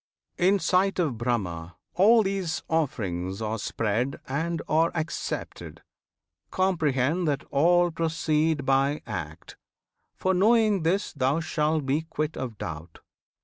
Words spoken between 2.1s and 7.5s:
these offerings Are spread and are accepted! Comprehend That